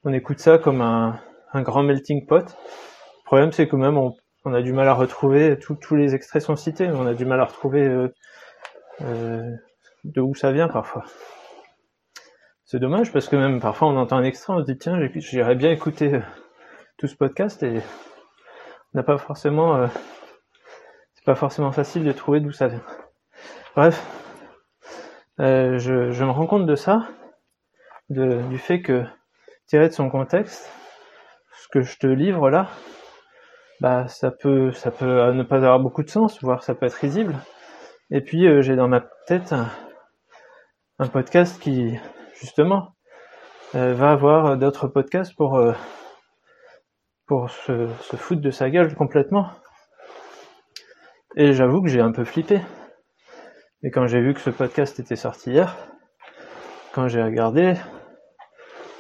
On 0.04 0.14
écoute 0.14 0.38
ça 0.38 0.60
comme 0.60 0.82
un, 0.82 1.20
grand 1.56 1.82
melting 1.82 2.28
pot. 2.28 2.46
Le 2.46 3.26
problème 3.26 3.52
c'est 3.52 3.68
que 3.68 3.76
même 3.76 3.98
on, 3.98 4.16
on 4.46 4.54
a 4.54 4.62
du 4.62 4.72
mal 4.72 4.88
à 4.88 4.94
retrouver, 4.94 5.58
tous 5.58 5.96
les 5.96 6.14
extraits 6.14 6.44
sont 6.44 6.56
cités, 6.56 6.88
mais 6.88 6.94
on 6.96 7.08
a 7.08 7.16
du 7.16 7.26
mal 7.26 7.40
à 7.40 7.46
retrouver 7.46 7.88
euh, 7.88 8.14
euh, 9.02 9.52
de 10.04 10.22
où 10.22 10.36
ça 10.36 10.52
vient 10.52 10.68
parfois. 10.68 11.06
C'est 12.66 12.80
dommage 12.80 13.12
parce 13.12 13.28
que 13.28 13.36
même 13.36 13.60
parfois 13.62 13.88
on 13.88 13.98
entend 13.98 14.18
un 14.18 14.24
extrait, 14.24 14.54
on 14.54 14.60
se 14.60 14.72
dit 14.72 14.78
tiens, 14.78 15.00
j'irais 15.16 15.56
bien 15.56 15.72
écouter 15.72 16.14
euh, 16.14 16.22
tout 17.00 17.08
ce 17.08 17.16
podcast 17.16 17.64
et 17.64 17.78
on 18.94 19.00
n'a 19.00 19.04
pas 19.04 19.18
forcément, 19.18 19.90
c'est 21.16 21.26
pas 21.26 21.34
forcément 21.34 21.72
facile 21.72 22.04
de 22.04 22.12
trouver 22.12 22.42
d'où 22.42 22.52
ça 22.52 22.68
vient. 22.68 22.84
Bref, 23.76 24.27
je, 25.40 26.12
je, 26.12 26.24
me 26.24 26.32
rends 26.32 26.48
compte 26.48 26.66
de 26.66 26.76
ça, 26.76 27.08
du 28.10 28.58
fait 28.58 28.82
que 28.82 29.04
tiré 29.68 29.88
de 29.88 29.94
son 29.94 30.10
contexte, 30.10 30.72
ce 31.62 31.68
que 31.68 31.82
je 31.82 31.98
te 31.98 32.08
livre 32.08 32.50
là, 32.50 32.68
bah 33.80 34.08
ça 34.08 34.32
peut 34.32 34.72
ça 34.72 34.92
peut 34.92 35.32
ne 35.32 35.44
pas 35.44 35.58
avoir 35.58 35.80
beaucoup 35.80 36.04
de 36.04 36.10
sens, 36.10 36.42
voire 36.42 36.64
ça 36.64 36.76
peut 36.76 36.86
être 36.86 36.94
risible. 36.94 37.36
Et 38.10 38.22
puis 38.22 38.48
euh, 38.48 38.62
j'ai 38.62 38.76
dans 38.76 38.88
ma 38.88 39.02
tête 39.28 39.54
un, 39.54 41.08
podcast 41.08 41.60
qui 41.62 41.98
justement 42.40 42.96
euh, 43.76 43.94
va 43.94 44.12
avoir 44.12 44.58
d'autres 44.58 44.88
podcasts 44.88 45.36
pour 45.36 45.58
euh, 45.58 45.74
pour 47.28 47.50
se, 47.50 47.90
se, 48.02 48.16
foutre 48.16 48.42
de 48.42 48.52
sa 48.52 48.70
gueule 48.70 48.96
complètement. 48.96 49.50
Et 51.36 51.54
j'avoue 51.54 51.82
que 51.82 51.90
j'ai 51.90 52.00
un 52.02 52.14
peu 52.14 52.24
flippé. 52.24 52.62
Et 53.84 53.92
quand 53.92 54.08
j'ai 54.08 54.22
vu 54.22 54.34
que 54.34 54.40
ce 54.40 54.50
podcast 54.50 55.00
était 55.00 55.16
sorti 55.16 55.52
hier, 55.52 55.76
quand 56.94 57.08
j'ai 57.08 57.22
regardé, 57.22 57.76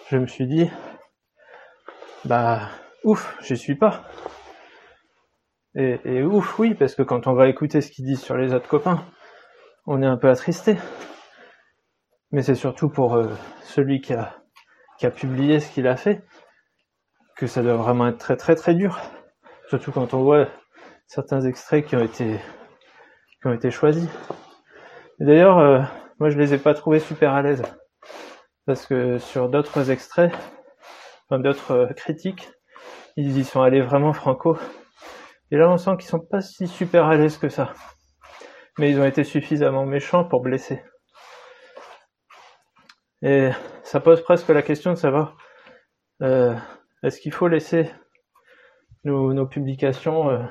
je 0.09 0.17
me 0.17 0.27
suis 0.27 0.45
dit, 0.45 0.69
bah 2.25 2.69
ouf, 3.03 3.37
j'y 3.41 3.57
suis 3.57 3.75
pas. 3.75 4.03
Et, 5.73 6.21
ouf, 6.23 6.57
oui, 6.59 6.75
parce 6.75 6.93
que 6.93 7.01
quand 7.01 7.27
on 7.27 7.33
va 7.33 7.47
écouter 7.47 7.81
ce 7.81 7.91
qu'ils 7.91 8.05
disent 8.05 8.21
sur 8.21 8.37
les 8.37 8.53
autres 8.53 8.67
copains, 8.67 9.03
on 9.85 10.01
est 10.01 10.07
un 10.07 10.17
peu 10.17 10.29
attristé. 10.29 10.77
Mais 12.31 12.43
c'est 12.43 12.55
surtout 12.55 12.89
pour 12.89 13.15
euh, 13.15 13.29
celui 13.61 14.01
qui 14.01 14.13
a, 14.13 14.35
qui 14.99 15.05
a 15.05 15.11
publié 15.11 15.59
ce 15.59 15.71
qu'il 15.71 15.87
a 15.87 15.95
fait 15.95 16.23
que 17.35 17.47
ça 17.47 17.61
doit 17.61 17.75
vraiment 17.77 18.07
être 18.07 18.17
très 18.17 18.35
très 18.35 18.55
très 18.55 18.73
dur. 18.73 18.99
Surtout 19.69 19.91
quand 19.91 20.13
on 20.13 20.23
voit 20.23 20.47
certains 21.05 21.41
extraits 21.41 21.85
qui 21.85 21.95
ont 21.95 22.03
été 22.03 22.39
qui 23.41 23.47
ont 23.47 23.53
été 23.53 23.69
choisis. 23.69 24.09
D'ailleurs, 25.19 25.57
euh, 25.59 25.81
moi 26.19 26.29
je 26.29 26.37
les 26.37 26.53
ai 26.53 26.57
pas 26.57 26.73
trouvés 26.73 26.99
super 26.99 27.33
à 27.33 27.41
l'aise 27.41 27.63
parce 28.65 28.85
que 28.85 29.17
sur 29.17 29.49
d'autres 29.49 29.91
extraits, 29.91 30.33
enfin 31.29 31.39
d'autres 31.39 31.71
euh, 31.71 31.93
critiques, 31.93 32.49
ils 33.15 33.37
y 33.37 33.43
sont 33.43 33.61
allés 33.61 33.81
vraiment 33.81 34.13
franco. 34.13 34.57
Et 35.49 35.57
là, 35.57 35.69
on 35.69 35.77
sent 35.77 35.91
qu'ils 35.97 36.09
sont 36.09 36.19
pas 36.19 36.41
si 36.41 36.67
super 36.67 37.05
à 37.05 37.15
l'aise 37.15 37.37
que 37.37 37.49
ça. 37.49 37.73
Mais 38.77 38.91
ils 38.91 38.99
ont 38.99 39.05
été 39.05 39.23
suffisamment 39.23 39.85
méchants 39.85 40.25
pour 40.25 40.41
blesser. 40.41 40.83
Et 43.23 43.49
ça 43.83 43.99
pose 43.99 44.21
presque 44.21 44.49
la 44.49 44.61
question 44.61 44.91
de 44.91 44.97
savoir 44.97 45.35
euh, 46.21 46.55
est-ce 47.03 47.19
qu'il 47.19 47.33
faut 47.33 47.47
laisser 47.47 47.89
nos, 49.03 49.47
publications 49.47 50.29
euh, 50.29 50.43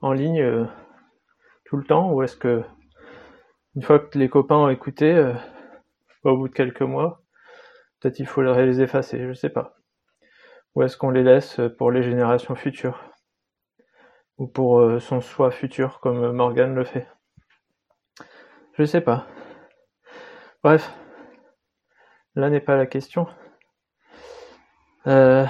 en 0.00 0.12
ligne 0.12 0.40
euh, 0.40 0.64
tout 1.66 1.76
le 1.76 1.84
temps 1.84 2.10
ou 2.10 2.22
est-ce 2.22 2.36
que 2.36 2.62
une 3.74 3.82
fois 3.82 3.98
que 3.98 4.18
les 4.18 4.28
copains 4.28 4.56
ont 4.56 4.68
écouté, 4.68 5.32
au 6.24 6.36
bout 6.36 6.48
de 6.48 6.54
quelques 6.54 6.82
mois, 6.82 7.22
peut-être 8.00 8.18
il 8.18 8.26
faut 8.26 8.42
les 8.42 8.80
effacer, 8.80 9.26
je 9.26 9.32
sais 9.32 9.48
pas. 9.48 9.76
Ou 10.74 10.82
est-ce 10.82 10.96
qu'on 10.96 11.10
les 11.10 11.22
laisse 11.22 11.60
pour 11.78 11.90
les 11.90 12.02
générations 12.02 12.54
futures? 12.54 13.10
Ou 14.38 14.46
pour 14.46 14.80
euh, 14.80 14.98
son 14.98 15.20
soi 15.20 15.50
futur 15.50 16.00
comme 16.00 16.32
Morgan 16.32 16.74
le 16.74 16.84
fait? 16.84 17.06
Je 18.78 18.84
sais 18.84 19.02
pas. 19.02 19.26
Bref, 20.64 20.90
là 22.34 22.48
n'est 22.48 22.60
pas 22.60 22.76
la 22.76 22.86
question. 22.86 23.26
Euh, 25.06 25.44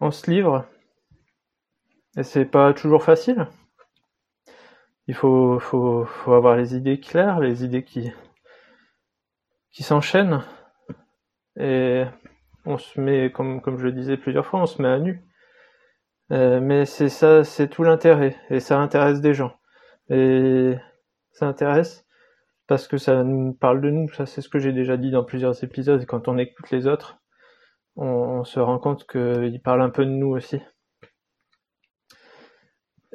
on 0.00 0.10
se 0.10 0.30
livre. 0.30 0.66
Et 2.16 2.22
c'est 2.22 2.46
pas 2.46 2.72
toujours 2.72 3.02
facile. 3.02 3.46
Il 5.08 5.14
faut, 5.14 5.58
faut, 5.58 6.04
faut 6.04 6.32
avoir 6.32 6.56
les 6.56 6.74
idées 6.74 7.00
claires, 7.00 7.40
les 7.40 7.64
idées 7.64 7.84
qui, 7.84 8.12
qui 9.70 9.82
s'enchaînent. 9.82 10.42
Et 11.58 12.04
on 12.64 12.78
se 12.78 13.00
met, 13.00 13.30
comme, 13.30 13.60
comme 13.60 13.78
je 13.78 13.84
le 13.84 13.92
disais 13.92 14.16
plusieurs 14.16 14.46
fois, 14.46 14.60
on 14.60 14.66
se 14.66 14.82
met 14.82 14.88
à 14.88 14.98
nu. 14.98 15.22
Euh, 16.32 16.60
mais 16.60 16.86
c'est 16.86 17.08
ça, 17.08 17.44
c'est 17.44 17.68
tout 17.68 17.84
l'intérêt. 17.84 18.36
Et 18.50 18.60
ça 18.60 18.78
intéresse 18.80 19.20
des 19.20 19.34
gens. 19.34 19.56
Et 20.10 20.74
ça 21.32 21.46
intéresse 21.46 22.06
parce 22.66 22.88
que 22.88 22.98
ça 22.98 23.22
nous 23.22 23.52
parle 23.52 23.80
de 23.80 23.90
nous. 23.90 24.08
Ça, 24.12 24.26
c'est 24.26 24.40
ce 24.40 24.48
que 24.48 24.58
j'ai 24.58 24.72
déjà 24.72 24.96
dit 24.96 25.10
dans 25.10 25.24
plusieurs 25.24 25.62
épisodes. 25.62 26.04
Quand 26.06 26.28
on 26.28 26.38
écoute 26.38 26.70
les 26.70 26.86
autres, 26.86 27.18
on, 27.96 28.44
se 28.44 28.60
rend 28.60 28.78
compte 28.78 29.06
qu'ils 29.06 29.60
parlent 29.62 29.82
un 29.82 29.90
peu 29.90 30.04
de 30.04 30.10
nous 30.10 30.28
aussi. 30.28 30.60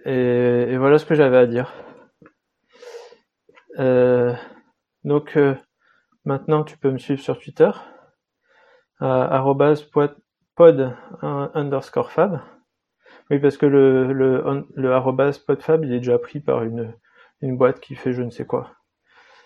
Et, 0.05 0.77
voilà 0.77 0.97
ce 0.97 1.05
que 1.05 1.15
j'avais 1.15 1.37
à 1.37 1.45
dire. 1.45 1.73
Euh, 3.79 4.33
donc 5.03 5.37
euh, 5.37 5.55
maintenant 6.25 6.63
tu 6.63 6.77
peux 6.77 6.91
me 6.91 6.97
suivre 6.97 7.21
sur 7.21 7.39
Twitter 7.39 7.71
pod 10.55 10.95
underscore 11.21 12.11
fab. 12.11 12.41
Oui 13.29 13.39
parce 13.39 13.57
que 13.57 13.65
le 13.65 14.11
le, 14.11 14.43
le 14.75 15.45
podfab 15.45 15.85
il 15.85 15.93
est 15.93 15.99
déjà 15.99 16.19
pris 16.19 16.39
par 16.41 16.63
une, 16.63 16.93
une 17.41 17.57
boîte 17.57 17.79
qui 17.79 17.95
fait 17.95 18.13
je 18.13 18.21
ne 18.23 18.29
sais 18.29 18.45
quoi. 18.45 18.71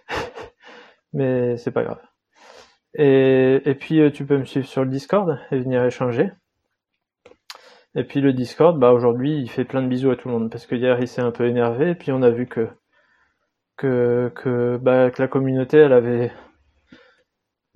Mais 1.13 1.57
c'est 1.57 1.71
pas 1.71 1.83
grave. 1.83 2.01
Et, 2.95 3.61
et 3.65 3.75
puis 3.75 3.99
euh, 3.99 4.09
tu 4.11 4.25
peux 4.25 4.37
me 4.37 4.45
suivre 4.45 4.67
sur 4.67 4.83
le 4.83 4.89
Discord 4.89 5.39
et 5.51 5.59
venir 5.59 5.83
échanger. 5.83 6.31
Et 7.95 8.03
puis 8.03 8.21
le 8.21 8.33
Discord, 8.33 8.77
bah 8.77 8.91
aujourd'hui 8.91 9.39
il 9.39 9.49
fait 9.49 9.63
plein 9.63 9.81
de 9.81 9.87
bisous 9.87 10.11
à 10.11 10.15
tout 10.15 10.27
le 10.27 10.33
monde 10.33 10.51
parce 10.51 10.65
que 10.65 10.75
hier 10.75 10.99
il 10.99 11.07
s'est 11.07 11.21
un 11.21 11.31
peu 11.31 11.47
énervé 11.47 11.91
et 11.91 11.95
puis 11.95 12.11
on 12.11 12.21
a 12.21 12.29
vu 12.29 12.45
que 12.47 12.67
que 13.77 14.31
que, 14.35 14.77
bah, 14.77 15.11
que 15.11 15.21
la 15.21 15.27
communauté 15.27 15.77
elle 15.77 15.93
avait 15.93 16.31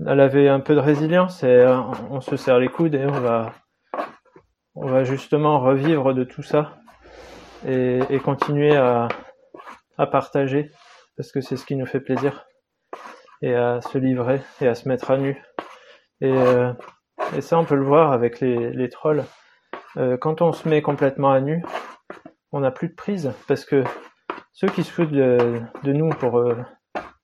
elle 0.06 0.20
avait 0.20 0.50
un 0.50 0.60
peu 0.60 0.76
de 0.76 0.80
résilience 0.80 1.44
et 1.44 1.48
euh, 1.48 1.80
on 2.10 2.22
se 2.22 2.36
serre 2.38 2.60
les 2.60 2.70
coudes 2.70 2.96
et 2.96 3.06
on 3.06 3.20
va 3.20 3.54
on 4.76 4.88
va 4.88 5.04
justement 5.04 5.60
revivre 5.60 6.14
de 6.14 6.24
tout 6.24 6.44
ça 6.44 6.78
et, 7.66 8.00
et 8.10 8.20
continuer 8.20 8.76
à, 8.76 9.08
à 9.98 10.08
partager 10.08 10.72
parce 11.18 11.32
que 11.32 11.42
c'est 11.42 11.58
ce 11.58 11.66
qui 11.66 11.76
nous 11.76 11.86
fait 11.86 12.00
plaisir 12.00 12.46
et 13.42 13.54
à 13.56 13.82
se 13.82 13.98
livrer 13.98 14.42
et 14.62 14.68
à 14.68 14.76
se 14.76 14.88
mettre 14.88 15.12
à 15.12 15.18
nu. 15.18 15.42
Et, 16.22 16.32
euh, 16.32 16.72
et 17.36 17.42
ça, 17.42 17.58
on 17.60 17.66
peut 17.66 17.76
le 17.76 17.84
voir 17.84 18.12
avec 18.12 18.40
les, 18.40 18.72
les 18.72 18.90
trolls. 18.90 19.24
Euh, 19.98 20.18
quand 20.18 20.42
on 20.42 20.52
se 20.52 20.68
met 20.68 20.82
complètement 20.82 21.32
à 21.32 21.42
nu, 21.42 21.64
on 22.52 22.60
n'a 22.60 22.72
plus 22.72 22.90
de 22.90 22.96
prise 22.96 23.34
parce 23.48 23.66
que 23.66 23.84
ceux 24.52 24.68
qui 24.68 24.84
se 24.84 24.92
foutent 24.92 25.12
de, 25.12 25.62
nous 25.86 26.10
pour 26.10 26.38
euh, 26.38 26.56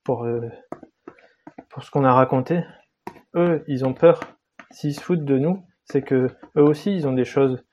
pour 0.04 0.24
euh, 0.24 0.40
pour 1.70 1.84
ce 1.84 1.90
qu'on 1.90 2.04
a 2.04 2.12
raconté, 2.12 2.64
eux, 3.34 3.64
ils 3.68 3.84
ont 3.84 3.94
peur. 3.94 4.20
S'ils 4.70 4.94
se 4.94 5.00
foutent 5.00 5.24
de 5.24 5.38
nous, 5.38 5.64
c'est 5.84 6.02
que 6.02 6.28
eux 6.56 6.62
aussi, 6.62 6.94
ils 6.94 7.06
ont 7.06 7.12
des 7.12 7.24
choses 7.24 7.64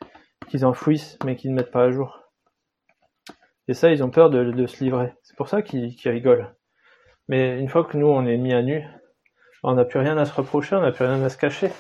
qu'ils 0.48 0.66
enfouissent 0.66 1.18
mais 1.26 1.36
qu'ils 1.36 1.52
ne 1.52 1.56
mettent 1.56 1.72
pas 1.72 1.86
à 1.86 1.92
jour. 1.92 2.20
Et 3.68 3.74
ça, 3.74 3.92
ils 3.92 4.04
ont 4.04 4.10
peur 4.10 4.30
de, 4.30 4.52
de 4.52 4.68
se 4.68 4.84
livrer. 4.84 5.14
C'est 5.24 5.38
pour 5.38 5.48
ça 5.48 5.62
qu'ils 5.62 5.96
rigolent. 6.06 6.54
Mais 7.30 7.58
une 7.60 7.70
fois 7.70 7.86
que 7.86 7.98
nous, 7.98 8.08
on 8.08 8.26
est 8.26 8.38
mis 8.38 8.54
à 8.54 8.62
nu, 8.62 8.86
on 9.64 9.74
n'a 9.74 9.86
plus 9.86 10.00
rien 10.00 10.18
à 10.18 10.26
se 10.26 10.34
reprocher, 10.34 10.76
on 10.76 10.82
n'a 10.82 10.92
plus 10.92 11.06
rien 11.06 11.24
à 11.24 11.30
se 11.30 11.38
cacher. 11.38 11.72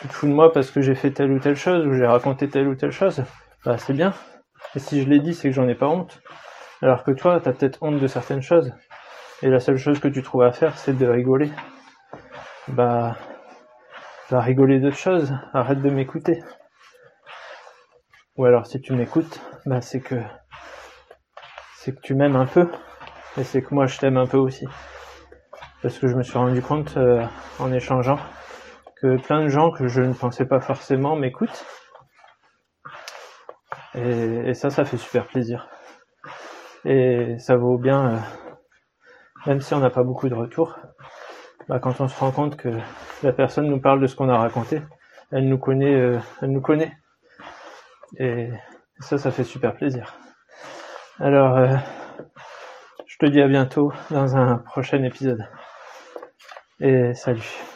Tu 0.00 0.08
te 0.08 0.12
fous 0.12 0.26
de 0.26 0.32
moi 0.32 0.52
parce 0.52 0.70
que 0.70 0.80
j'ai 0.80 0.94
fait 0.94 1.10
telle 1.10 1.32
ou 1.32 1.38
telle 1.38 1.56
chose, 1.56 1.86
ou 1.86 1.94
j'ai 1.94 2.06
raconté 2.06 2.48
telle 2.48 2.68
ou 2.68 2.74
telle 2.74 2.92
chose, 2.92 3.22
bah 3.64 3.78
c'est 3.78 3.92
bien. 3.92 4.14
Et 4.74 4.78
si 4.78 5.02
je 5.02 5.08
l'ai 5.08 5.20
dit, 5.20 5.34
c'est 5.34 5.48
que 5.48 5.54
j'en 5.54 5.68
ai 5.68 5.74
pas 5.74 5.88
honte. 5.88 6.22
Alors 6.80 7.04
que 7.04 7.10
toi, 7.10 7.40
t'as 7.40 7.52
peut-être 7.52 7.82
honte 7.82 8.00
de 8.00 8.06
certaines 8.06 8.42
choses. 8.42 8.72
Et 9.42 9.48
la 9.48 9.60
seule 9.60 9.76
chose 9.76 10.00
que 10.00 10.08
tu 10.08 10.22
trouves 10.22 10.42
à 10.42 10.52
faire, 10.52 10.76
c'est 10.78 10.96
de 10.96 11.06
rigoler. 11.06 11.50
Bah, 12.68 13.16
bah 14.30 14.40
rigoler 14.40 14.80
d'autres 14.80 14.96
choses. 14.96 15.34
Arrête 15.52 15.82
de 15.82 15.90
m'écouter. 15.90 16.42
Ou 18.36 18.44
alors 18.46 18.66
si 18.66 18.80
tu 18.80 18.94
m'écoutes, 18.94 19.40
bah 19.66 19.80
c'est 19.80 20.00
que 20.00 20.14
c'est 21.76 21.94
que 21.94 22.00
tu 22.00 22.14
m'aimes 22.14 22.36
un 22.36 22.46
peu. 22.46 22.68
Et 23.36 23.44
c'est 23.44 23.62
que 23.62 23.74
moi 23.74 23.86
je 23.86 23.98
t'aime 23.98 24.16
un 24.16 24.26
peu 24.26 24.38
aussi. 24.38 24.66
Parce 25.82 25.98
que 25.98 26.06
je 26.06 26.14
me 26.14 26.22
suis 26.22 26.38
rendu 26.38 26.62
compte 26.62 26.96
euh, 26.96 27.24
en 27.58 27.72
échangeant 27.72 28.18
que 29.02 29.16
plein 29.16 29.42
de 29.42 29.48
gens 29.48 29.72
que 29.72 29.88
je 29.88 30.00
ne 30.00 30.12
pensais 30.12 30.46
pas 30.46 30.60
forcément 30.60 31.16
m'écoutent. 31.16 31.66
Et, 33.94 34.54
ça, 34.54 34.70
ça 34.70 34.84
fait 34.84 34.96
super 34.96 35.26
plaisir. 35.26 35.68
Et 36.84 37.36
ça 37.38 37.56
vaut 37.56 37.78
bien, 37.78 38.14
euh, 38.14 38.18
même 39.46 39.60
si 39.60 39.74
on 39.74 39.80
n'a 39.80 39.90
pas 39.90 40.04
beaucoup 40.04 40.28
de 40.28 40.34
retours, 40.34 40.78
bah, 41.68 41.80
quand 41.80 42.00
on 42.00 42.06
se 42.06 42.18
rend 42.18 42.30
compte 42.30 42.56
que 42.56 42.70
la 43.24 43.32
personne 43.32 43.66
nous 43.66 43.80
parle 43.80 44.00
de 44.00 44.06
ce 44.06 44.14
qu'on 44.14 44.28
a 44.28 44.38
raconté, 44.38 44.82
elle 45.32 45.48
nous 45.48 45.58
connaît, 45.58 45.94
euh, 45.94 46.18
elle 46.40 46.52
nous 46.52 46.62
connaît. 46.62 46.96
Et 48.18 48.50
ça, 49.00 49.18
ça 49.18 49.32
fait 49.32 49.44
super 49.44 49.74
plaisir. 49.74 50.14
Alors, 51.18 51.58
je 53.06 53.16
te 53.18 53.26
dis 53.26 53.40
à 53.40 53.48
bientôt 53.48 53.92
dans 54.10 54.36
un 54.36 54.58
prochain 54.58 55.02
épisode. 55.02 55.44
Et 56.80 57.14
salut. 57.14 57.71